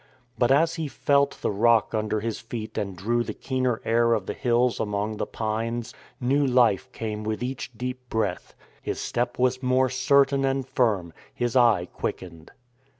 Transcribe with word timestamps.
But 0.35 0.51
as 0.51 0.73
he 0.77 0.87
felt 0.87 1.39
the 1.43 1.51
rock 1.51 1.93
under 1.93 2.21
his 2.21 2.39
feet 2.39 2.75
and 2.75 2.97
drew 2.97 3.21
the 3.23 3.35
keener 3.35 3.83
air 3.85 4.13
of 4.15 4.25
the 4.25 4.33
hills 4.33 4.79
among 4.79 5.17
the 5.17 5.27
pines, 5.27 5.93
new 6.19 6.43
life 6.43 6.91
came 6.91 7.23
with 7.23 7.43
each 7.43 7.71
deep 7.77 8.09
breath. 8.09 8.55
His 8.81 8.99
step 8.99 9.37
was 9.37 9.61
more 9.61 9.89
certain 9.89 10.43
and 10.43 10.67
firm, 10.67 11.13
his 11.31 11.55
eye 11.55 11.85
quickened. 11.93 12.49